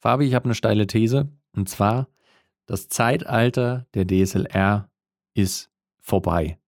[0.00, 1.28] Fabi, ich habe eine steile These.
[1.54, 2.08] Und zwar,
[2.66, 4.88] das Zeitalter der DSLR
[5.34, 6.58] ist vorbei.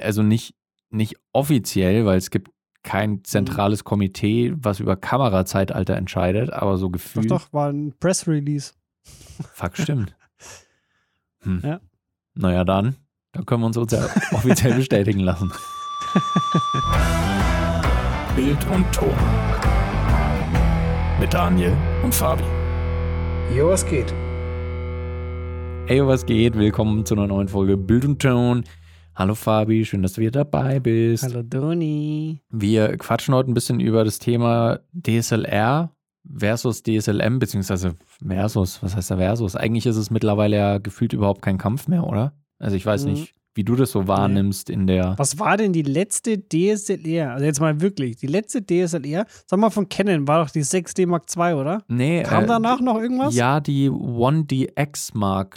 [0.00, 0.54] Also nicht,
[0.90, 2.50] nicht offiziell, weil es gibt
[2.82, 7.30] kein zentrales Komitee, was über Kamerazeitalter entscheidet, aber so gefühlt.
[7.30, 8.72] Doch, doch, war ein Press Release.
[9.52, 10.14] Fuck, stimmt.
[11.42, 11.60] Hm.
[11.62, 11.80] Ja.
[12.34, 12.96] Naja, dann,
[13.30, 15.52] dann können wir uns uns ja offiziell bestätigen lassen.
[18.34, 19.14] Bild und Ton.
[21.20, 22.57] Mit Daniel und Fabi.
[23.54, 24.12] Jo, was geht?
[25.86, 26.56] Hey, was geht?
[26.56, 28.64] Willkommen zu einer neuen Folge Bild und Ton.
[29.14, 31.24] Hallo Fabi, schön, dass du wieder dabei bist.
[31.24, 32.40] Hallo Doni.
[32.50, 35.90] Wir quatschen heute ein bisschen über das Thema DSLR
[36.32, 38.82] versus DSLM, beziehungsweise Versus.
[38.82, 39.56] Was heißt da Versus?
[39.56, 42.34] Eigentlich ist es mittlerweile ja gefühlt überhaupt kein Kampf mehr, oder?
[42.58, 43.12] Also ich weiß Mhm.
[43.12, 45.18] nicht, wie du das so wahrnimmst in der.
[45.18, 47.32] Was war denn die letzte DSLR?
[47.32, 51.08] Also jetzt mal wirklich, die letzte DSLR, sag mal von Canon, war doch die 6D
[51.08, 51.82] Mark II, oder?
[51.88, 53.34] Nee, Kam äh, danach noch irgendwas?
[53.34, 55.56] Ja, die 1DX Mark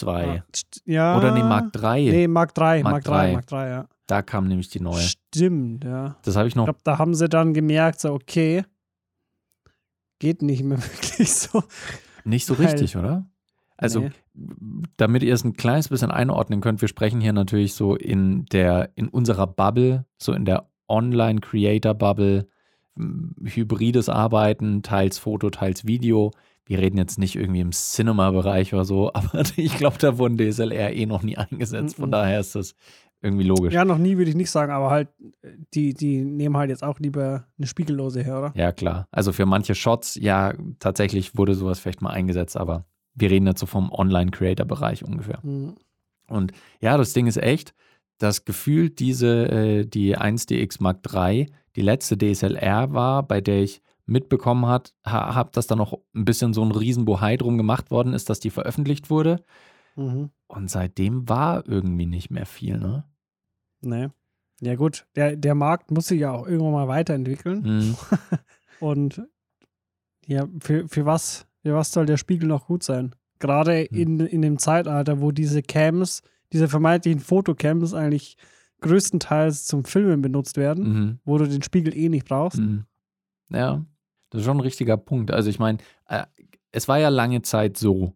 [0.00, 0.08] II.
[0.08, 0.44] Ah,
[0.84, 1.18] ja.
[1.18, 2.10] Oder nee, Mark III.
[2.12, 3.32] Nee, Mark III, Mark Mark, III.
[3.32, 3.88] Mark III, ja.
[4.06, 5.00] Da kam nämlich die neue.
[5.02, 6.16] Stimmt, ja.
[6.22, 6.66] Das habe ich Ich noch.
[6.66, 8.64] glaube, da haben sie dann gemerkt, so, okay,
[10.20, 11.64] geht nicht mehr wirklich so.
[12.22, 13.26] Nicht so Weil- richtig, oder?
[13.82, 14.10] Also, Nee.
[14.96, 18.90] damit ihr es ein kleines bisschen einordnen könnt, wir sprechen hier natürlich so in der,
[18.94, 22.46] in unserer Bubble, so in der Online-Creator-Bubble,
[23.44, 26.32] hybrides Arbeiten, teils Foto, teils Video.
[26.66, 30.92] Wir reden jetzt nicht irgendwie im Cinema-Bereich oder so, aber ich glaube, da wurden DSLR
[30.94, 31.96] eh noch nie eingesetzt.
[31.96, 32.74] Von daher ist das
[33.22, 33.74] irgendwie logisch.
[33.74, 35.08] Ja, noch nie würde ich nicht sagen, aber halt,
[35.74, 38.52] die, die nehmen halt jetzt auch lieber eine Spiegellose her, oder?
[38.54, 39.08] Ja, klar.
[39.10, 42.86] Also für manche Shots, ja, tatsächlich wurde sowas vielleicht mal eingesetzt, aber
[43.20, 45.40] wir reden jetzt so vom Online-Creator-Bereich ungefähr.
[45.42, 45.76] Mhm.
[46.28, 47.74] Und ja, das Ding ist echt,
[48.18, 53.82] das Gefühl, diese, äh, die 1DX Mark III, die letzte DSLR war, bei der ich
[54.06, 58.12] mitbekommen hat, ha, habe, dass da noch ein bisschen so ein Riesenbohai drum gemacht worden
[58.12, 59.42] ist, dass die veröffentlicht wurde.
[59.96, 60.30] Mhm.
[60.48, 63.04] Und seitdem war irgendwie nicht mehr viel, ne?
[63.80, 64.08] Nee.
[64.60, 67.62] Ja, gut, der, der Markt muss sich ja auch irgendwann mal weiterentwickeln.
[67.62, 67.96] Mhm.
[68.80, 69.22] Und
[70.26, 73.14] ja, für, für was, für was soll der Spiegel noch gut sein?
[73.38, 73.96] Gerade Hm.
[73.98, 76.22] in, in dem Zeitalter, wo diese Cams,
[76.52, 78.36] diese vermeintlichen Fotocams eigentlich
[78.80, 81.18] größtenteils zum Filmen benutzt werden, Mhm.
[81.24, 82.58] wo du den Spiegel eh nicht brauchst.
[82.60, 82.84] Mhm.
[83.50, 83.84] Ja,
[84.30, 85.30] das ist schon ein richtiger Punkt.
[85.30, 85.78] Also ich meine,
[86.08, 86.24] äh,
[86.72, 88.14] es war ja lange Zeit so,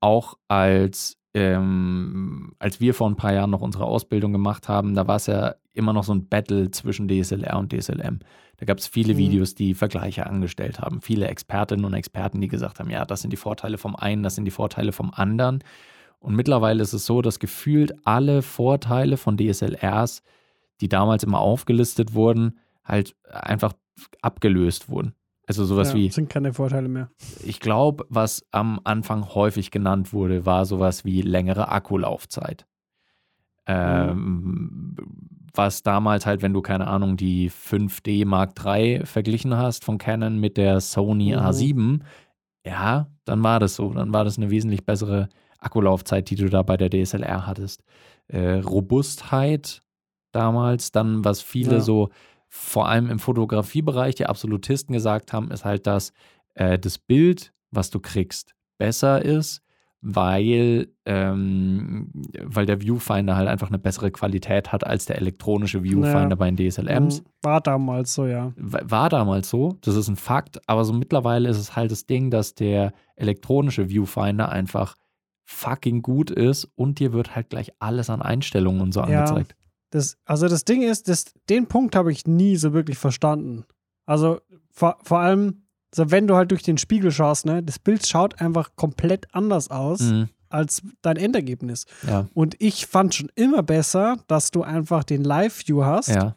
[0.00, 5.06] auch als, ähm, als wir vor ein paar Jahren noch unsere Ausbildung gemacht haben, da
[5.06, 8.20] war es ja immer noch so ein Battle zwischen DSLR und DSLM.
[8.56, 9.18] Da gab es viele Mhm.
[9.18, 11.00] Videos, die Vergleiche angestellt haben.
[11.00, 14.34] Viele Expertinnen und Experten, die gesagt haben, ja, das sind die Vorteile vom einen, das
[14.34, 15.62] sind die Vorteile vom anderen.
[16.18, 20.22] Und mittlerweile ist es so, dass gefühlt alle Vorteile von DSLRs,
[20.80, 23.72] die damals immer aufgelistet wurden, halt einfach
[24.20, 25.14] abgelöst wurden.
[25.50, 27.10] Also sowas ja, wie, sind keine Vorteile mehr.
[27.42, 32.66] ich glaube, was am Anfang häufig genannt wurde, war sowas wie längere Akkulaufzeit.
[33.66, 34.94] Ähm,
[35.54, 40.38] Was damals halt, wenn du keine Ahnung, die 5D Mark III verglichen hast von Canon
[40.38, 41.38] mit der Sony Mhm.
[41.40, 42.00] A7,
[42.64, 43.92] ja, dann war das so.
[43.92, 45.28] Dann war das eine wesentlich bessere
[45.58, 47.82] Akkulaufzeit, die du da bei der DSLR hattest.
[48.28, 49.82] Äh, Robustheit
[50.30, 51.80] damals, dann was viele Ja.
[51.80, 52.10] so,
[52.52, 56.12] vor allem im Fotografiebereich, die Absolutisten gesagt haben, ist halt, dass
[56.54, 59.62] äh, das Bild, was du kriegst, besser ist,
[60.02, 62.10] weil, ähm,
[62.42, 66.34] weil der Viewfinder halt einfach eine bessere Qualität hat als der elektronische Viewfinder Ja.
[66.36, 67.20] bei den DSLMs.
[67.20, 67.26] Mhm.
[67.42, 68.52] War damals so, ja.
[68.56, 72.06] W- War damals so, das ist ein Fakt, aber so mittlerweile ist es halt das
[72.06, 74.96] Ding, dass der elektronische Viewfinder einfach
[75.44, 79.24] fucking gut ist und dir wird halt gleich alles an Einstellungen und so Ja.
[79.90, 83.64] Das, also das Ding ist, das, den Punkt habe ich nie so wirklich verstanden.
[84.06, 84.40] Also
[84.70, 85.62] vor, vor allem,
[85.94, 89.70] so wenn du halt durch den Spiegel schaust, ne, das Bild schaut einfach komplett anders
[89.70, 90.28] aus Mhm.
[90.48, 91.86] als dein Endergebnis.
[92.06, 96.36] Ja, Und ich fand schon immer besser, dass du einfach den Live-View hast, ja,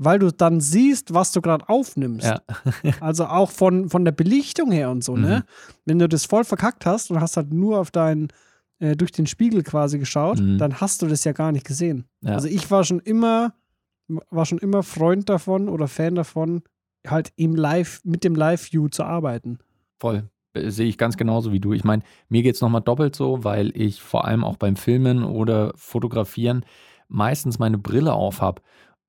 [0.00, 2.24] weil du dann siehst, was du gerade aufnimmst.
[2.26, 2.40] ja.
[3.00, 5.38] Also auch von, von der Belichtung her und so, ne?
[5.38, 5.42] Mhm.
[5.84, 8.28] Wenn du das voll verkackt hast und hast halt nur auf deinen,
[8.80, 10.58] äh, durch den Spiegel quasi geschaut, Mhm.
[10.58, 12.04] dann hast du das ja gar nicht gesehen.
[12.22, 12.34] Ja.
[12.34, 13.54] Also ich war schon immer,
[14.30, 16.62] war schon immer Freund davon oder Fan davon,
[17.06, 19.58] halt im Live, mit dem Live-View zu arbeiten.
[20.00, 20.28] Voll.
[20.54, 21.72] Äh, Sehe ich ganz genauso wie du.
[21.72, 25.24] Ich meine, mir geht es nochmal doppelt so, weil ich vor allem auch beim Filmen
[25.24, 26.64] oder Fotografieren
[27.08, 28.62] meistens meine Brille auf habe.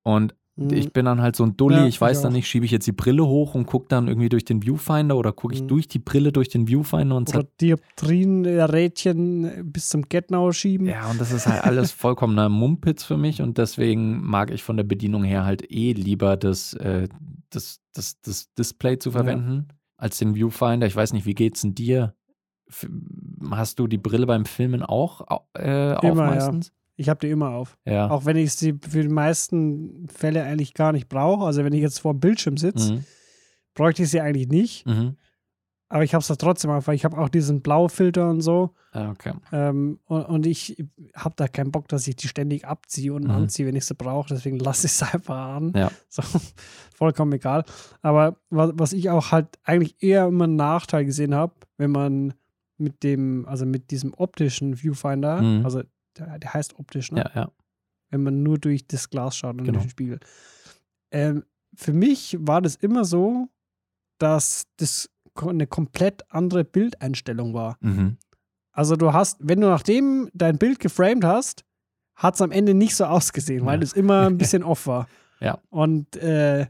[0.04, 0.36] Und.
[0.72, 2.72] Ich bin dann halt so ein Dulli, Ja, ich weiß ich dann nicht, schiebe ich
[2.72, 5.68] jetzt die Brille hoch und gucke dann irgendwie durch den Viewfinder oder gucke ich Mhm.
[5.68, 10.88] durch die Brille durch den Viewfinder und Oder Dioptrien-Rädchen bis zum Getnau schieben.
[10.88, 14.78] Ja, und das ist halt alles vollkommener Mumpitz für mich und deswegen mag ich von
[14.78, 17.08] der Bedienung her halt eh lieber das, äh,
[17.50, 19.68] das, das, das Display zu verwenden.
[19.98, 20.88] als den Viewfinder.
[20.88, 22.16] Ich weiß nicht, wie geht's denn dir?
[23.52, 25.22] Hast du die Brille beim Filmen auch
[25.56, 26.52] äh, auf Immer, ja.
[27.00, 27.78] Ich habe die immer auf.
[27.86, 28.10] Ja.
[28.10, 31.46] Auch wenn ich sie für die meisten Fälle eigentlich gar nicht brauche.
[31.46, 33.04] Also wenn ich jetzt vor dem Bildschirm sitze, Mhm.
[33.74, 34.86] bräuchte ich sie eigentlich nicht.
[34.86, 35.16] Mhm.
[35.92, 38.76] Aber ich habe es da trotzdem auf, weil ich habe auch diesen Blaufilter und so.
[38.92, 39.34] Ah, Okay.
[39.52, 40.84] Ähm, und, und ich
[41.16, 43.32] habe da keinen Bock, dass ich die ständig abziehe und Mhm.
[43.32, 44.28] anziehe, wenn ich sie brauche.
[44.34, 45.72] Deswegen lasse ich es einfach an.
[45.76, 45.90] Ja.
[46.10, 46.22] So,
[46.94, 47.64] vollkommen egal.
[48.02, 52.34] Aber was, was ich auch halt eigentlich eher immer einen Nachteil gesehen habe, wenn man
[52.78, 55.66] mit dem, also mit diesem optischen Viewfinder, Mhm.
[55.66, 55.82] also
[56.26, 57.22] der, heißt optisch, ne?
[57.22, 57.52] Ja, ja.
[58.10, 59.74] wenn man nur durch das Glas schaut und Genau.
[59.74, 60.20] durch den Spiegel.
[61.12, 61.44] Ähm,
[61.76, 63.48] für mich war das immer so,
[64.18, 67.78] dass das eine komplett andere Bildeinstellung war.
[67.82, 68.18] Mhm.
[68.72, 71.64] Also du hast, wenn du nachdem dein Bild geframed hast,
[72.16, 75.08] hat es am Ende nicht so ausgesehen, weil es immer ein bisschen off war.
[75.40, 75.60] Ja.
[75.70, 76.68] Und äh,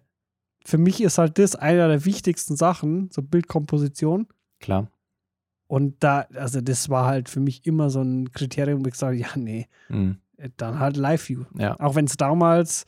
[0.65, 4.27] für mich ist halt das einer der wichtigsten Sachen, so Bildkomposition.
[4.59, 4.91] Klar.
[5.69, 9.17] Und da, also das war halt für mich immer so ein Kriterium, wo ich sage,
[9.17, 10.17] ja, nee, Mhm.
[10.37, 11.43] äh, dann halt Live-View.
[11.57, 11.79] Ja.
[11.79, 12.85] Auch wenn es damals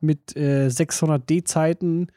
[0.00, 2.08] mit äh, 600D-Zeiten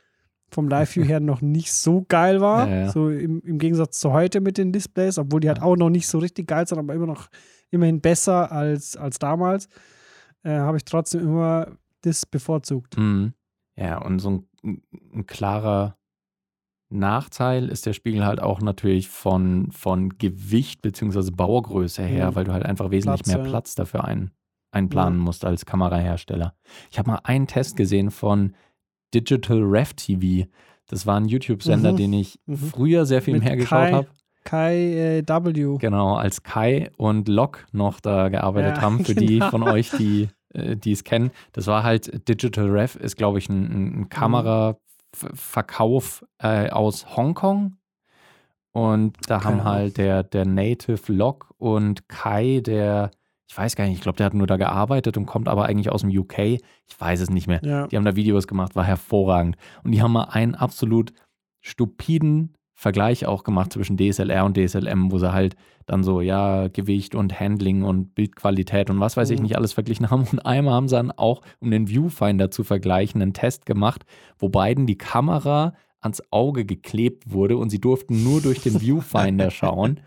[0.51, 2.67] vom Live-View her noch nicht so geil war.
[2.67, 2.91] Ja, ja.
[2.91, 6.07] So im, im Gegensatz zu heute mit den Displays, obwohl die halt auch noch nicht
[6.07, 7.29] so richtig geil sind, aber immer noch
[7.69, 9.67] immerhin besser als, als damals,
[10.43, 11.67] äh, habe ich trotzdem immer
[12.01, 12.97] das bevorzugt.
[12.97, 13.33] Mhm.
[13.75, 14.81] Ja, und so ein,
[15.13, 15.97] ein klarer
[16.89, 21.31] Nachteil ist der Spiegel halt auch natürlich von, von Gewicht bzw.
[21.31, 22.35] Baugröße her, Mhm.
[22.35, 23.45] weil du halt einfach wesentlich Platz, mehr.
[23.49, 24.31] Platz dafür ein,
[24.71, 25.23] einplanen Ja.
[25.25, 26.53] musst als Kamerahersteller.
[26.91, 28.55] Ich habe mal einen Test gesehen von
[29.13, 30.47] Digital Rev TV.
[30.87, 31.97] Das war ein YouTube-Sender, Mhm.
[31.97, 32.57] den ich Mhm.
[32.57, 34.07] früher sehr viel Mit mehr geschaut habe.
[34.43, 35.77] Kai äh, W.
[35.77, 39.49] Genau, als Kai und Locke noch da gearbeitet Ja, haben, für die genau.
[39.49, 41.29] von euch, die äh, die es kennen.
[41.53, 44.09] Das war halt Digital Rev, ist glaube ich ein, ein- Mhm.
[45.11, 47.77] Kameraverkauf äh, aus Hongkong.
[48.71, 49.73] Und da haben Keine Ahnung.
[49.73, 53.11] halt der, der Native Locke und Kai, der,
[53.47, 55.89] ich weiß gar nicht, ich glaube, der hat nur da gearbeitet und kommt aber eigentlich
[55.91, 56.39] aus dem UK.
[56.39, 57.61] Ich weiß es nicht mehr.
[57.63, 57.87] Ja.
[57.87, 59.57] Die haben da Videos gemacht, war hervorragend.
[59.83, 61.13] Und die haben mal einen absolut
[61.61, 67.13] stupiden Vergleich auch gemacht zwischen DSLR und DSLM, wo sie halt dann so, ja, Gewicht
[67.13, 69.43] und Handling und Bildqualität und was weiß ich Mhm.
[69.43, 70.25] nicht alles verglichen haben.
[70.31, 74.05] Und einmal haben sie dann auch, um den Viewfinder zu vergleichen, einen Test gemacht,
[74.37, 79.51] wo beiden die Kamera ans Auge geklebt wurde und sie durften nur durch den Viewfinder
[79.51, 79.99] schauen.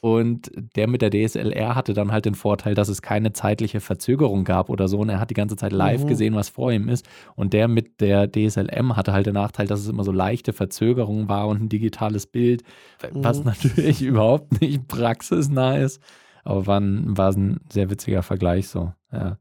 [0.00, 4.44] Und der mit der DSLR hatte dann halt den Vorteil, dass es keine zeitliche Verzögerung
[4.44, 4.98] gab oder so.
[4.98, 6.08] Und er hat die ganze Zeit live Mhm.
[6.08, 7.08] gesehen, was vor ihm ist.
[7.34, 11.28] Und der mit der DSLM hatte halt den Nachteil, dass es immer so leichte Verzögerung
[11.28, 12.62] war und ein digitales Bild,
[13.12, 13.44] was Mhm.
[13.46, 16.02] natürlich überhaupt nicht praxisnah ist.
[16.44, 18.92] Aber war ein, war ein sehr witziger Vergleich so.
[19.12, 19.38] Ja.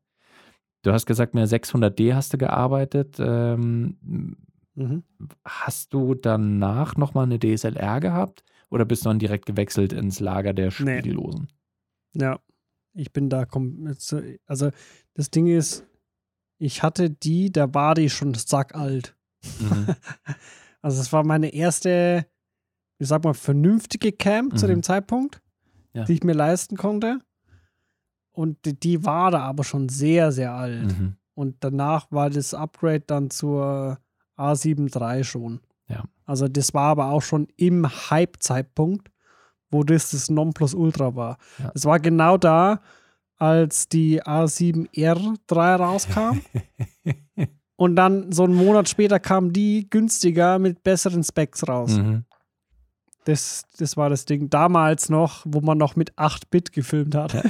[0.83, 3.17] Du hast gesagt, mehr 600D hast du gearbeitet.
[3.19, 3.97] Ähm,
[4.75, 5.03] Mhm.
[5.43, 8.43] hast du danach nochmal eine DSLR gehabt?
[8.69, 10.99] Oder bist du dann direkt gewechselt ins Lager der Nee.
[10.99, 11.47] Spiegellosen?
[12.13, 12.39] Ja,
[12.93, 14.71] ich bin da äh, Also
[15.13, 15.85] das Ding ist,
[16.57, 19.15] ich hatte die, da war die schon sackalt.
[19.59, 19.87] Mhm.
[20.81, 22.27] Also es war meine erste,
[22.99, 24.69] ich sag mal, vernünftige Cam zu Mhm.
[24.69, 25.41] dem Zeitpunkt,
[25.93, 26.05] Ja.
[26.05, 27.19] die ich mir leisten konnte.
[28.31, 30.97] Und die, die war da aber schon sehr, sehr alt.
[30.99, 31.15] Mhm.
[31.33, 33.99] Und danach war das Upgrade dann zur
[34.37, 35.59] A7 III schon.
[35.87, 36.03] Ja.
[36.25, 39.09] Also das war aber auch schon im Hype-Zeitpunkt,
[39.69, 41.37] wo das das Nonplusultra war.
[41.59, 41.71] Ja.
[41.73, 42.81] Das war genau da,
[43.37, 46.41] als die A7R3 rauskam.
[47.75, 51.97] und dann so einen Monat später kam die günstiger mit besseren Specs raus.
[51.97, 52.25] Mhm.
[53.27, 54.49] Das, das war das Ding.
[54.49, 57.35] Damals noch, wo man noch mit 8-Bit gefilmt hat.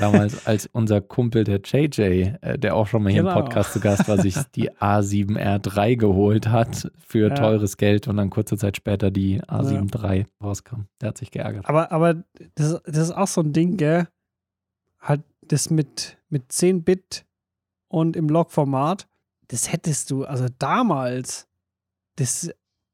[0.00, 2.00] Damals, als unser Kumpel, der JJ,
[2.40, 3.40] äh, der auch schon mal hier im Genau.
[3.40, 7.34] Podcast zu Gast war, sich die A7R3 geholt hat für Ja.
[7.34, 10.86] teures Geld und dann kurze Zeit später die A7 III rauskam.
[11.00, 11.68] Der hat sich geärgert.
[11.68, 12.24] Aber, aber
[12.56, 14.08] das, das ist auch so ein Ding, gell?
[15.00, 17.24] Halt das mit, mit 10-Bit
[17.88, 19.06] und im Log-Format,
[19.48, 21.46] das hättest du, also damals,
[22.16, 22.50] das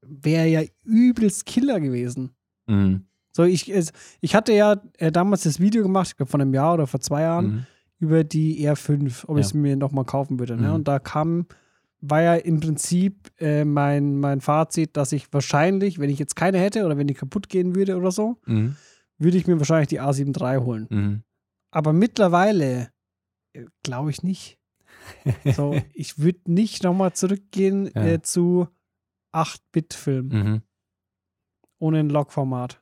[0.09, 2.31] wäre ja übelst Killer gewesen.
[2.67, 3.07] Mhm.
[3.33, 3.71] So, ich,
[4.21, 7.01] ich hatte ja äh, damals das Video gemacht, ich glaube vor einem Jahr oder vor
[7.01, 7.67] zwei Jahren, Mhm.
[7.99, 9.47] über die R5, ob ich Ja.
[9.49, 10.57] es mir nochmal kaufen würde.
[10.57, 10.69] Ne?
[10.69, 10.75] Mhm.
[10.75, 11.47] Und da kam,
[12.01, 16.59] war ja im Prinzip äh, mein, mein Fazit, dass ich wahrscheinlich, wenn ich jetzt keine
[16.59, 18.77] hätte oder wenn die kaputt gehen würde oder so, Mhm.
[19.19, 20.87] würde ich mir wahrscheinlich die A7 III holen.
[20.91, 21.23] Mhm.
[21.71, 22.89] Aber mittlerweile
[23.83, 24.59] glaube ich nicht.
[25.57, 28.05] So, ich würde nicht nochmal zurückgehen Ja.
[28.07, 28.69] äh, zu
[29.37, 30.63] 8-Bit-Film Mhm.
[31.79, 32.81] ohne ein Log-Format.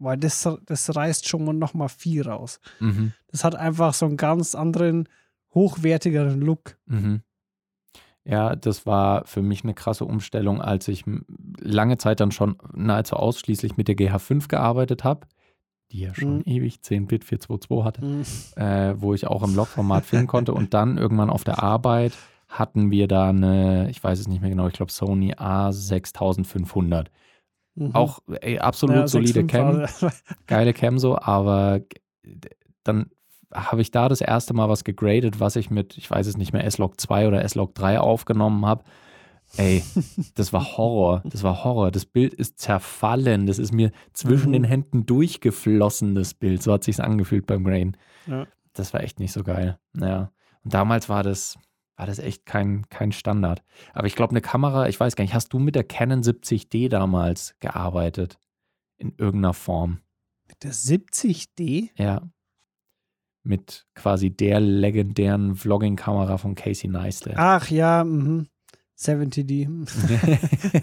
[0.00, 2.60] Weil das, das reißt schon mal nochmal viel raus.
[2.78, 3.12] Mhm.
[3.28, 5.08] Das hat einfach so einen ganz anderen,
[5.54, 6.78] hochwertigeren Look.
[6.86, 7.22] Mhm.
[8.24, 11.04] Ja, das war für mich eine krasse Umstellung, als ich
[11.60, 15.26] lange Zeit dann schon nahezu ausschließlich mit der GH5 gearbeitet habe,
[15.90, 16.42] die ja schon Mhm.
[16.44, 18.24] ewig 10-Bit 422 hatte, Mhm.
[18.62, 20.52] äh, wo ich auch im Log-Format filmen konnte.
[20.54, 22.12] Und dann irgendwann auf der Arbeit
[22.48, 27.06] hatten wir da eine, ich weiß es nicht mehr genau, ich glaube Sony A6500.
[27.74, 27.94] Mhm.
[27.94, 30.10] Auch ey, absolut Ja, solide 6,5 Cam,
[30.46, 31.80] geile Cam so, aber
[32.84, 33.10] dann
[33.54, 36.52] habe ich da das erste Mal was gegradet, was ich mit, ich weiß es nicht
[36.52, 38.84] mehr, S-Log 2 oder S-Log 3 aufgenommen habe.
[39.56, 39.82] Ey,
[40.34, 41.22] das war Horror.
[41.24, 41.90] Das war Horror.
[41.90, 43.46] Das Bild ist zerfallen.
[43.46, 44.52] Das ist mir zwischen Mhm.
[44.52, 46.62] den Händen durchgeflossen, das Bild.
[46.62, 47.96] So hat sich's angefühlt beim Grain.
[48.26, 48.46] Ja.
[48.74, 49.78] Das war echt nicht so geil.
[49.94, 50.30] Naja.
[50.64, 51.58] Und damals war das,
[51.98, 53.62] war das echt kein, kein Standard.
[53.92, 56.88] Aber ich glaube, eine Kamera, ich weiß gar nicht, hast du mit der Canon 70D
[56.88, 58.38] damals gearbeitet?
[58.98, 59.98] In irgendeiner Form?
[60.46, 61.90] Mit der 70D?
[61.96, 62.22] Ja.
[63.42, 67.34] Mit quasi der legendären Vlogging-Kamera von Casey Neistat.
[67.36, 68.46] Ach ja, mhm.
[68.96, 69.68] 70D.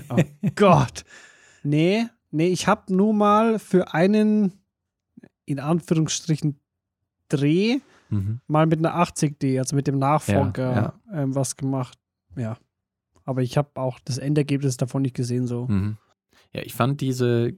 [0.10, 1.06] Oh Gott.
[1.64, 4.52] Nee, nee, ich habe nur mal für einen,
[5.46, 6.60] in Anführungsstrichen,
[7.30, 8.40] Dreh mhm.
[8.48, 11.98] mal mit einer 80D, also mit dem Nachfolger, Ja, Ähm, was gemacht.
[12.36, 12.58] Ja.
[13.24, 15.68] Aber ich habe auch das Endergebnis davon nicht gesehen, so.
[15.68, 15.98] Mhm.
[16.54, 17.54] Ja, ich fand diese,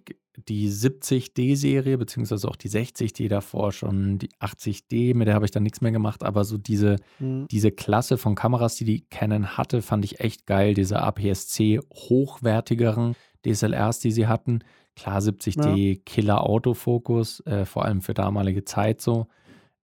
[0.47, 5.63] die 70D-Serie, beziehungsweise auch die 60D davor schon, die 80D, mit der habe ich dann
[5.63, 7.47] nichts mehr gemacht, aber so diese, Mhm.
[7.49, 10.73] diese Klasse von Kameras, die die Canon hatte, fand ich echt geil.
[10.73, 14.59] Diese APS-C hochwertigeren DSLRs, die sie hatten.
[14.95, 19.27] Klar, 70D, Killer Autofokus, äh, vor allem für damalige Zeit so.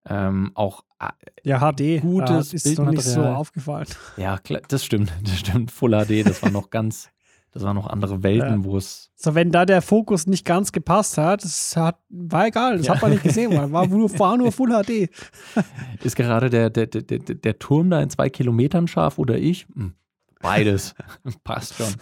[0.06, 1.08] Ähm, auch, äh,
[1.44, 2.00] Ja, HD.
[2.02, 3.86] Gutes äh, ist noch nicht so aufgefallen.
[4.16, 5.70] ja, klar, das stimmt, das stimmt.
[5.70, 7.08] Full HD, das war noch ganz,
[7.52, 8.64] das waren noch andere Welten, Ja.
[8.64, 12.76] wo es So, wenn da der Fokus nicht ganz gepasst hat, das hat, war egal,
[12.76, 12.94] das Ja.
[12.94, 15.08] hat man nicht gesehen, weil war nur, war nur Full HD.
[16.04, 19.66] Ist gerade der, der, der, der, der Turm da in zwei Kilometern scharf oder ich?
[19.74, 19.94] Hm,
[20.40, 20.94] Beides.
[21.44, 21.94] Passt schon.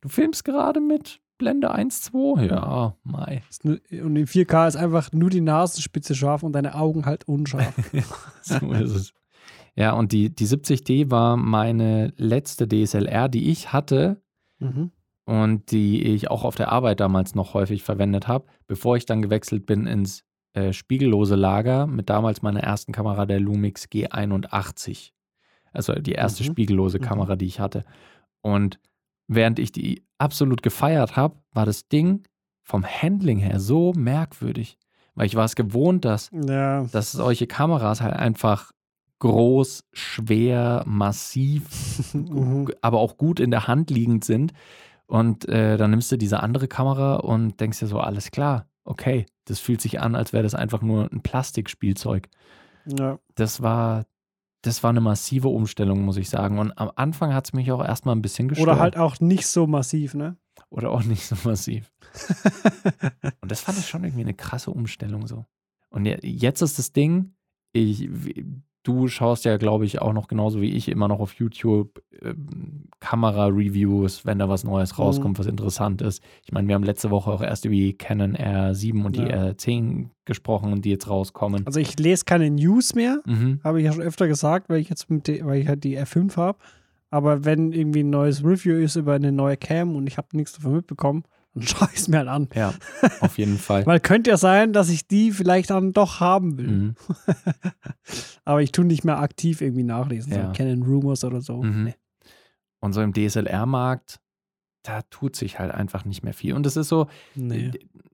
[0.00, 2.46] Du filmst gerade mit Blende 1.2?
[2.48, 2.94] Ja,
[3.64, 7.74] nur- Und in 4K ist einfach nur die Nasenspitze scharf und deine Augen halt unscharf.
[8.42, 9.12] So ist es.
[9.74, 14.20] Ja, und die, die 70D war meine letzte DSLR, die ich hatte
[14.58, 14.90] mhm.
[15.24, 19.22] und die ich auch auf der Arbeit damals noch häufig verwendet habe, bevor ich dann
[19.22, 25.12] gewechselt bin ins äh, spiegellose Lager mit damals meiner ersten Kamera, der Lumix G81.
[25.72, 26.48] Also die erste Mhm.
[26.48, 27.02] spiegellose Mhm.
[27.02, 27.84] Kamera, die ich hatte.
[28.42, 28.80] Und
[29.32, 32.24] während ich die absolut gefeiert habe, war das Ding
[32.62, 34.76] vom Handling her so merkwürdig.
[35.14, 36.84] Weil ich war es gewohnt, dass Ja.
[36.84, 38.72] dass solche Kameras halt einfach
[39.20, 41.64] groß, schwer, massiv,
[42.14, 42.68] Mhm.
[42.80, 44.52] aber auch gut in der Hand liegend sind.
[45.06, 49.26] Und äh, dann nimmst du diese andere Kamera und denkst dir so, alles klar, okay,
[49.44, 52.28] das fühlt sich an, als wäre das einfach nur ein Plastikspielzeug.
[52.86, 53.18] ja.
[53.34, 54.04] Das war,
[54.62, 56.58] das war eine massive Umstellung, muss ich sagen.
[56.58, 58.68] Und am Anfang hat es mich auch erstmal ein bisschen gestört.
[58.68, 60.36] Oder halt auch nicht so massiv, ne?
[60.68, 61.90] Oder auch nicht so massiv.
[63.40, 65.46] Und das fand ich schon irgendwie eine krasse Umstellung so.
[65.88, 67.34] Und je- jetzt ist das Ding,
[67.72, 68.08] ich,
[68.82, 72.88] du schaust ja, glaube ich, auch noch genauso wie ich immer noch auf YouTube ähm,
[73.00, 75.02] Kamera-Reviews, wenn da was Neues Mhm.
[75.04, 76.22] rauskommt, was interessant ist.
[76.44, 79.48] Ich meine, wir haben letzte Woche auch erst über die Canon R7 und die Ja.
[79.50, 81.66] R10 gesprochen, die jetzt rauskommen.
[81.66, 83.60] Also ich lese keine News mehr, Mhm.
[83.64, 85.98] habe ich ja schon öfter gesagt, weil ich jetzt mit der, weil ich halt die
[85.98, 86.58] R5 habe.
[87.10, 90.52] Aber wenn irgendwie ein neues Review ist über eine neue Cam und ich habe nichts
[90.52, 91.24] davon mitbekommen,
[91.54, 92.48] dann schaue ich es mir halt an.
[92.54, 92.72] Ja,
[93.20, 93.84] auf jeden Fall.
[93.86, 96.68] Weil könnte ja sein, dass ich die vielleicht dann doch haben will.
[96.68, 96.94] Mhm.
[98.44, 100.32] Aber ich tue nicht mehr aktiv irgendwie nachlesen.
[100.32, 100.46] Ja.
[100.46, 101.62] So Canon Rumors oder so.
[101.62, 101.84] Mhm.
[101.84, 101.94] Nee.
[102.80, 104.20] Und so im DSLR-Markt,
[104.82, 106.54] da tut sich halt einfach nicht mehr viel.
[106.54, 107.72] Und es ist so, Nee.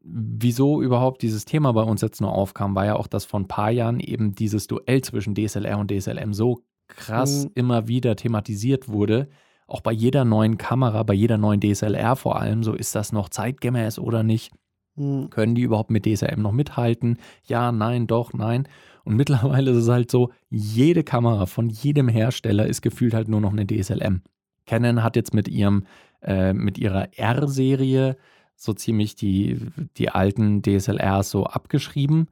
[0.08, 3.48] Wieso überhaupt dieses Thema bei uns jetzt nur aufkam, war ja auch, dass vor ein
[3.48, 7.50] paar Jahren eben dieses Duell zwischen DSLR und DSLM so krass Mhm.
[7.54, 9.28] immer wieder thematisiert wurde.
[9.66, 13.28] Auch bei jeder neuen Kamera, bei jeder neuen DSLR vor allem, so ist das noch
[13.28, 14.52] zeitgemäß oder nicht?
[14.96, 15.28] Hm.
[15.30, 17.18] Können die überhaupt mit DSLM noch mithalten?
[17.44, 18.68] Ja, nein, doch, nein.
[19.04, 19.16] Und
[19.62, 23.52] mittlerweile ist es halt so, jede Kamera von jedem Hersteller ist gefühlt halt nur noch
[23.52, 24.22] eine DSLM.
[24.66, 25.84] Canon hat jetzt mit ihrem,
[26.22, 28.16] äh, mit ihrer R-Serie
[28.56, 29.58] so ziemlich die,
[29.96, 32.28] die alten DSLRs so abgeschrieben.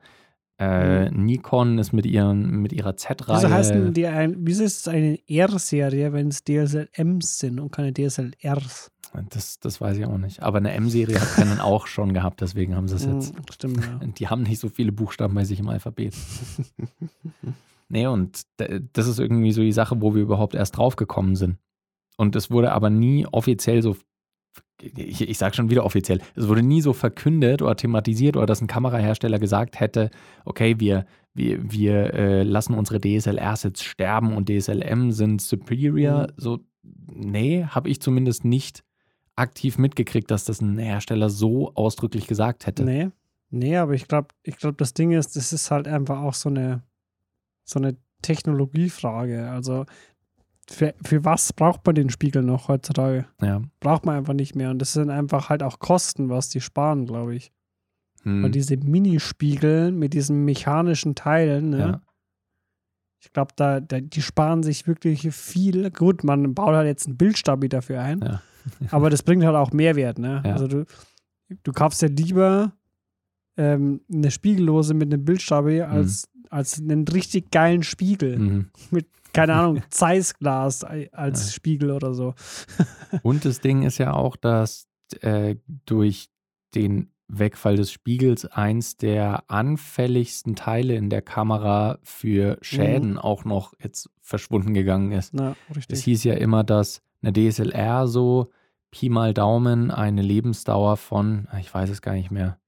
[0.59, 3.39] Äh, Nikon ist mit, ihren, mit ihrer Z-Reihe.
[3.39, 7.73] Wieso heißt denn die ein, wieso ist es eine R-Serie, wenn es DSLMs sind und
[7.73, 8.93] keine DSLRs?
[9.31, 10.43] das, das weiß ich auch nicht.
[10.43, 13.35] Aber eine M-Serie hat Canon auch schon gehabt, deswegen haben sie es jetzt.
[13.35, 14.07] Hm, Stimmt, ja.
[14.19, 16.15] Die haben nicht so viele Buchstaben bei sich im Alphabet.
[17.89, 18.43] nee, und
[18.93, 21.59] das ist irgendwie so die Sache, wo wir überhaupt erst drauf gekommen sind.
[22.17, 23.97] Und es wurde aber nie offiziell so
[24.83, 28.61] ich, ich sage schon wieder offiziell, es wurde nie so verkündet oder thematisiert oder dass
[28.61, 30.11] ein Kamerahersteller gesagt hätte,
[30.45, 36.29] okay, wir, wir, wir äh, lassen unsere DSLRs jetzt sterben und DSLM sind superior.
[36.29, 36.33] Mhm.
[36.37, 38.85] So, nee, habe ich zumindest nicht
[39.37, 42.85] aktiv mitgekriegt, dass das ein Hersteller so ausdrücklich gesagt hätte.
[42.85, 43.11] Nee.
[43.51, 46.49] Nee, aber ich glaube, ich glaube, das Ding ist, das ist halt einfach auch so
[46.49, 46.83] eine,
[47.63, 49.49] so eine Technologiefrage.
[49.49, 49.87] Also
[50.71, 53.27] für, für was braucht man den Spiegel noch heutzutage?
[53.41, 53.63] Ja.
[53.81, 54.71] Braucht man einfach nicht mehr.
[54.71, 57.53] Und das sind einfach halt auch Kosten, was die sparen, glaube ich.
[58.23, 58.43] Hm.
[58.43, 61.79] Weil diese Minispiegel mit diesen mechanischen Teilen, ne?
[61.79, 62.01] ja.
[63.21, 65.91] ich glaube, da, da, die sparen sich wirklich viel.
[65.91, 68.43] Gut, man baut halt jetzt einen Bildstabi dafür ein, Ja.
[68.91, 70.19] aber das bringt halt auch Mehrwert.
[70.19, 70.43] Ne?
[70.45, 70.87] Also du,
[71.63, 72.73] du kaufst ja lieber
[73.57, 78.39] ähm, eine Spiegellose mit einem Bildstabi als, als einen richtig geilen Spiegel.
[78.39, 78.71] Mhm.
[79.33, 81.53] Keine Ahnung, Zeissglas als Ja.
[81.53, 82.35] Spiegel oder so.
[83.23, 84.87] Und das Ding ist ja auch, dass
[85.21, 85.57] äh,
[85.87, 86.29] durch
[86.75, 93.19] den Wegfall des Spiegels eins der anfälligsten Teile in der Kamera für Schäden Mhm.
[93.19, 95.35] auch noch jetzt verschwunden gegangen ist.
[95.35, 95.57] Na,
[95.89, 98.51] Es hieß ja immer, dass eine DSLR so
[98.91, 102.59] Pi mal Daumen eine Lebensdauer von, ich weiß es gar nicht mehr,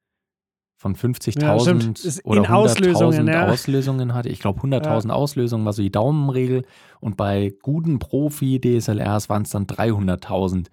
[0.76, 1.98] von Ja, stimmt.
[1.98, 3.48] 50.000 Ist oder in Auslösungen, 100.000 ja.
[3.48, 4.28] Auslösungen hatte.
[4.28, 6.62] Ich glaube, 100.000 Auslösungen war so die Daumenregel.
[7.00, 10.66] Und bei guten Profi-DSLRs waren es dann 300.000.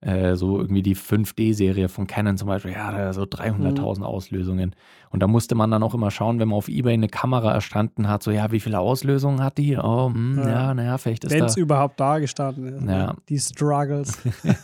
[0.00, 4.02] Äh, so irgendwie die 5D-Serie von Canon zum Beispiel, ja, da so 300.000 Mhm.
[4.04, 4.74] Auslösungen.
[5.10, 8.08] Und da musste man dann auch immer schauen, wenn man auf Ebay eine Kamera erstanden
[8.08, 9.76] hat, so, ja, wie viele Auslösungen hat die?
[9.76, 10.48] Oh, hm, Ja.
[10.48, 12.82] ja, naja, vielleicht ist Wenn da es überhaupt da gestanden ist.
[12.82, 12.92] ne?
[12.98, 13.14] Ja.
[13.28, 14.18] Die Struggles.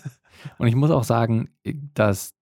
[0.58, 1.50] Und ich muss auch sagen,
[1.94, 2.34] dass,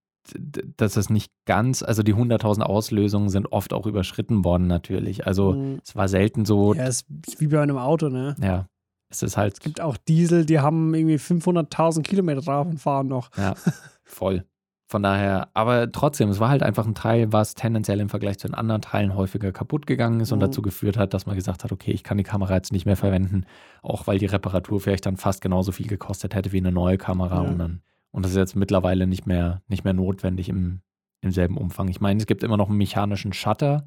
[0.76, 5.26] dass es nicht ganz, also die 100.000 Auslösungen sind oft auch überschritten worden natürlich.
[5.26, 5.80] Also Mhm.
[5.84, 7.06] es war selten so, ja, ist
[7.38, 8.34] wie bei einem Auto, ne?
[8.40, 8.66] ja,
[9.08, 13.30] es ist halt gibt auch Diesel, die haben irgendwie 500.000 Kilometer drauf und fahren noch.
[13.36, 13.54] ja,
[14.04, 14.44] voll.
[14.88, 18.46] Von daher, aber trotzdem, es war halt einfach ein Teil, was tendenziell im Vergleich zu
[18.46, 20.42] den anderen Teilen häufiger kaputt gegangen ist und Mhm.
[20.42, 22.94] dazu geführt hat, dass man gesagt hat, okay, ich kann die Kamera jetzt nicht mehr
[22.96, 23.46] verwenden,
[23.82, 27.42] auch weil die Reparatur vielleicht dann fast genauso viel gekostet hätte wie eine neue Kamera
[27.42, 27.50] Ja.
[27.50, 27.80] und dann
[28.12, 30.80] und das ist jetzt mittlerweile nicht mehr nicht mehr notwendig im,
[31.20, 31.88] im selben Umfang.
[31.88, 33.86] Ich meine, es gibt immer noch einen mechanischen Shutter,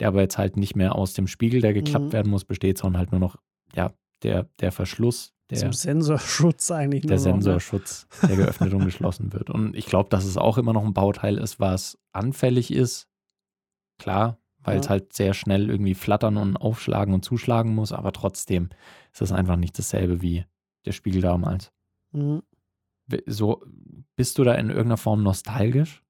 [0.00, 2.12] der aber jetzt halt nicht mehr aus dem Spiegel, der geklappt Mhm.
[2.12, 3.36] werden muss, besteht, sondern halt nur noch
[3.74, 3.92] ja
[4.22, 7.32] der der Verschluss, der Zum Sensorschutz eigentlich der noch, ne?
[7.32, 9.50] Sensorschutz, der geöffnet und geschlossen wird.
[9.50, 13.08] Und ich glaube, dass es auch immer noch ein Bauteil ist, was anfällig ist.
[13.98, 14.80] Klar, weil Ja.
[14.80, 18.68] es halt sehr schnell irgendwie flattern und aufschlagen und zuschlagen muss, aber trotzdem
[19.12, 20.44] ist es einfach nicht dasselbe wie
[20.86, 21.72] der Spiegel damals.
[22.12, 22.42] Mhm.
[23.26, 23.64] So,
[24.16, 26.02] bist du da in irgendeiner Form nostalgisch?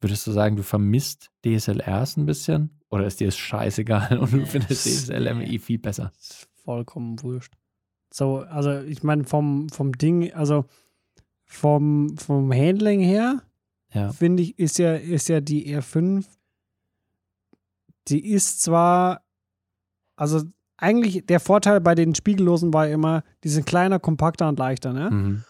[0.00, 2.80] Würdest du sagen, du vermisst DSLRs ein bisschen?
[2.90, 5.54] Oder ist dir es scheißegal und du findest das- DSLM nee.
[5.54, 6.12] eh viel besser?
[6.18, 7.54] Ist vollkommen wurscht.
[8.12, 10.64] So, also ich meine, vom, vom Ding, also
[11.44, 13.42] vom, vom Handling her,
[13.92, 14.12] Ja.
[14.12, 16.24] finde ich, ist ja, ist ja die R5,
[18.08, 19.22] die ist zwar,
[20.16, 20.42] also
[20.76, 25.10] eigentlich der Vorteil bei den Spiegellosen war immer, die sind kleiner, kompakter und leichter, ne?
[25.10, 25.44] Mhm.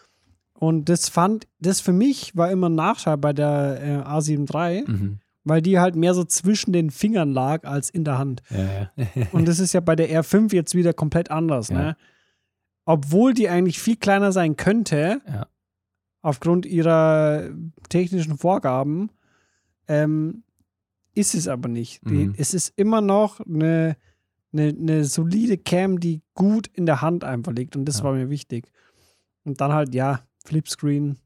[0.53, 4.83] Und das fand, das für mich war immer ein Nachteil bei der äh, A7 III,
[4.87, 5.19] Mhm.
[5.43, 8.41] weil die halt mehr so zwischen den Fingern lag als in der Hand.
[8.49, 9.27] Ja, ja.
[9.33, 11.77] Und das ist ja bei der R5 jetzt wieder komplett anders, Ja.
[11.77, 11.97] ne?
[12.85, 15.21] Obwohl die eigentlich viel kleiner sein könnte,
[16.21, 17.49] aufgrund ihrer
[17.89, 19.09] technischen Vorgaben,
[19.87, 20.43] ähm,
[21.15, 22.01] ist es aber nicht.
[22.05, 22.35] Die, Mhm.
[22.37, 23.95] Es ist immer noch eine,
[24.51, 27.75] eine, eine solide Cam, die gut in der Hand einfach liegt.
[27.75, 28.69] Und das war mir wichtig.
[29.45, 31.17] Und dann halt, ja, Flipscreen,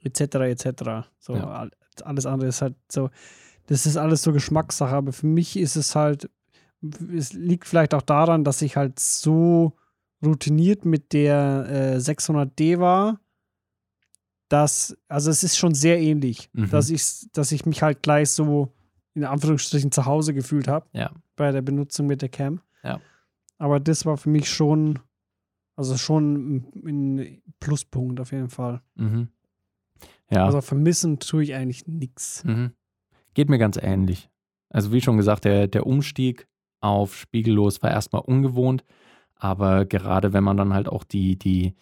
[0.00, 1.08] etc., etc.
[1.18, 1.46] So, Ja.
[1.48, 1.70] all-
[2.04, 3.10] alles andere ist halt so,
[3.66, 6.30] das ist alles so Geschmackssache, aber für mich ist es halt,
[7.14, 9.76] es liegt vielleicht auch daran, dass ich halt so
[10.24, 13.20] routiniert mit der äh, 600D war,
[14.48, 16.70] dass, also es ist schon sehr ähnlich, Mhm.
[16.70, 18.72] dass, ich, dass ich mich halt gleich so
[19.14, 21.10] in Anführungsstrichen zu Hause gefühlt habe Ja.
[21.36, 22.60] bei der Benutzung mit der Cam.
[22.82, 23.00] Ja.
[23.58, 24.98] Aber das war für mich schon,
[25.76, 28.82] also schon ein Pluspunkt auf jeden Fall.
[28.94, 29.28] Mhm.
[30.30, 30.46] Ja.
[30.46, 32.44] Also vermissen tue ich eigentlich nichts.
[32.44, 32.72] Mhm.
[33.34, 34.30] Geht mir ganz ähnlich.
[34.70, 36.48] Also wie schon gesagt, der, der Umstieg
[36.80, 38.84] auf Spiegellos war erstmal ungewohnt,
[39.36, 41.74] aber gerade wenn man dann halt auch die, die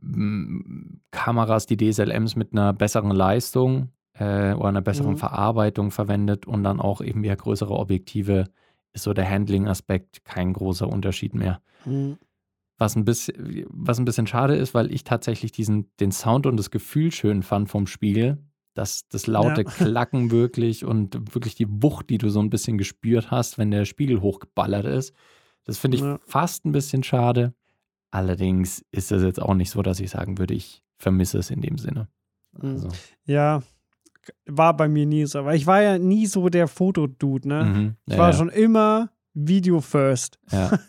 [0.00, 5.18] mm, Kameras, die DSLMs mit einer besseren Leistung äh, oder einer besseren Mhm.
[5.18, 8.48] Verarbeitung verwendet und dann auch eben wieder größere Objektive,
[8.92, 11.60] ist so der Handling-Aspekt kein großer Unterschied mehr.
[11.84, 12.18] Mhm.
[12.78, 16.56] Was ein bisschen, was ein bisschen schade ist, weil ich tatsächlich diesen, den Sound und
[16.56, 18.38] das Gefühl schön fand vom Spiegel.
[18.74, 19.70] Das, das laute Ja.
[19.70, 23.84] Klacken wirklich und wirklich die Wucht, die du so ein bisschen gespürt hast, wenn der
[23.84, 25.14] Spiegel hochgeballert ist.
[25.64, 26.18] Das finde ich Ja.
[26.26, 27.54] fast ein bisschen schade.
[28.10, 31.60] Allerdings ist es jetzt auch nicht so, dass ich sagen würde, ich vermisse es in
[31.60, 32.08] dem Sinne.
[32.60, 32.70] Mhm.
[32.70, 32.88] Also,
[33.26, 33.62] Ja,
[34.46, 35.44] war bei mir nie so.
[35.44, 37.64] Weil ich war ja nie so der Fotodude, ne?
[37.64, 37.96] mhm.
[38.06, 38.36] Ich ja, war ja.
[38.36, 40.38] schon immer Video first.
[40.50, 40.78] Ja.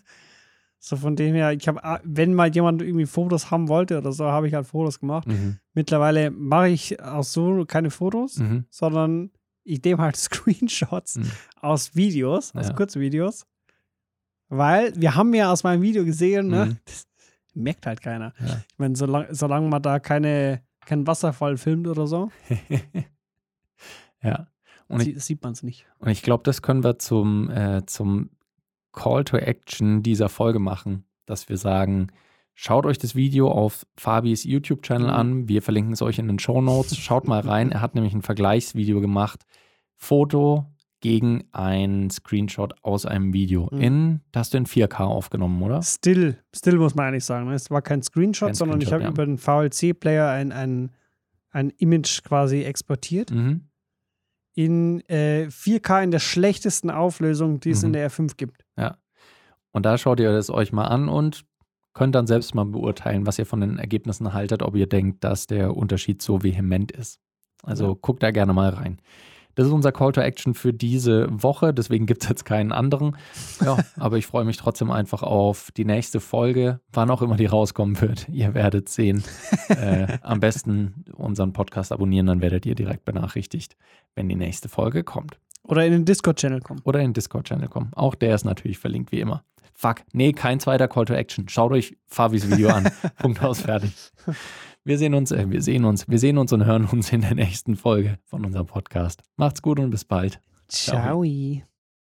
[0.87, 4.25] So von dem her, ich habe, wenn mal jemand irgendwie Fotos haben wollte oder so,
[4.25, 5.27] habe ich halt Fotos gemacht.
[5.27, 5.57] Mhm.
[5.73, 8.65] Mittlerweile mache ich auch so keine Fotos, Mhm.
[8.69, 9.31] sondern
[9.63, 11.31] ich nehme halt Screenshots Mhm.
[11.59, 12.73] aus Videos, aus Ja.
[12.73, 13.47] Kurzvideos.
[14.47, 16.65] Weil wir haben ja aus meinem Video gesehen, ne?
[16.67, 16.77] Mhm.
[16.85, 17.07] Das
[17.55, 18.33] merkt halt keiner.
[18.39, 18.61] Ja.
[18.71, 22.29] Ich meine, solange, solange man da keine, keinen Wasserfall filmt oder so,
[24.21, 24.47] ja.
[24.87, 25.87] Und ich, sie, sieht man es nicht.
[25.97, 28.29] und ich glaube, das können wir zum, äh, zum
[28.95, 32.08] Call to Action dieser Folge machen, dass wir sagen,
[32.53, 35.13] schaut euch das Video auf Fabis YouTube-Channel Mhm.
[35.13, 35.49] an.
[35.49, 36.97] Wir verlinken es euch in den Show Notes.
[36.97, 37.71] Schaut mal rein.
[37.71, 39.43] Er hat nämlich ein Vergleichsvideo gemacht.
[39.95, 40.65] Foto
[41.01, 43.69] gegen ein Screenshot aus einem Video.
[43.71, 43.81] Mhm.
[43.81, 45.81] In, das hast du in 4K aufgenommen, oder?
[45.84, 47.47] Still, still muss man eigentlich sagen.
[47.47, 47.53] ne?
[47.53, 49.25] Es war kein Screenshot, Kein sondern ich Screenshot, habe ja.
[49.25, 50.91] über den VLC-Player ein, ein,
[51.51, 53.31] ein Image quasi exportiert.
[53.31, 53.67] Mhm.
[54.55, 57.87] In äh, 4K in der schlechtesten Auflösung, die es Mhm.
[57.87, 58.65] in der R5 gibt.
[59.71, 61.43] Und da schaut ihr das euch mal an und
[61.93, 65.47] könnt dann selbst mal beurteilen, was ihr von den Ergebnissen haltet, ob ihr denkt, dass
[65.47, 67.19] der Unterschied so vehement ist.
[67.61, 67.95] Also Ja.
[68.01, 69.01] guckt da gerne mal rein.
[69.55, 73.17] Das ist unser Call to Action für diese Woche, deswegen gibt es jetzt keinen anderen.
[73.63, 77.45] Ja, aber ich freue mich trotzdem einfach auf die nächste Folge, wann auch immer die
[77.45, 78.27] rauskommen wird.
[78.29, 79.23] Ihr werdet sehen.
[79.69, 83.75] äh, am besten unseren Podcast abonnieren, dann werdet ihr direkt benachrichtigt,
[84.13, 85.39] wenn die nächste Folge kommt.
[85.63, 86.81] Oder in den Discord-Channel kommen.
[86.83, 87.91] Oder in den Discord-Channel kommen.
[87.95, 89.43] Auch der ist natürlich verlinkt, wie immer.
[89.73, 91.49] Fuck, nee, kein zweiter Call to Action.
[91.49, 92.89] Schaut euch Fabis Video an.
[93.17, 93.93] Punkt aus, fertig.
[94.85, 97.33] Wir sehen uns, äh, wir sehen uns, wir sehen uns und hören uns in der
[97.33, 99.23] nächsten Folge von unserem Podcast.
[99.35, 100.39] Macht's gut und bis bald.
[100.67, 101.23] Ciao.
[101.23, 101.74] Ciao.